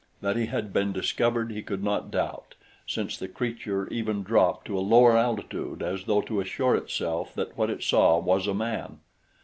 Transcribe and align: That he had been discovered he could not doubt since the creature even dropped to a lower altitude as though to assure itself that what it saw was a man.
That 0.21 0.35
he 0.35 0.47
had 0.47 0.73
been 0.73 0.91
discovered 0.93 1.51
he 1.51 1.61
could 1.61 1.83
not 1.83 2.09
doubt 2.09 2.55
since 2.87 3.15
the 3.15 3.27
creature 3.27 3.87
even 3.89 4.23
dropped 4.23 4.65
to 4.65 4.75
a 4.79 4.79
lower 4.81 5.15
altitude 5.15 5.83
as 5.83 6.05
though 6.05 6.21
to 6.21 6.39
assure 6.41 6.75
itself 6.75 7.35
that 7.35 7.55
what 7.55 7.69
it 7.69 7.83
saw 7.83 8.17
was 8.17 8.47
a 8.47 8.55
man. 8.55 8.97